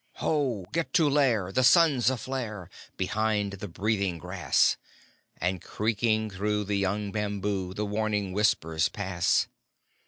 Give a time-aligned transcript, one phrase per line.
[0.13, 0.65] Ho!
[0.73, 1.51] Get to lair!
[1.51, 4.75] The sun's aflare Behind the breathing grass:
[5.39, 9.47] And creaking through the young bamboo The warning whispers pass.